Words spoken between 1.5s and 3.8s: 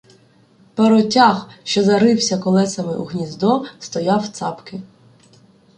що зарився колесами у "гніздо",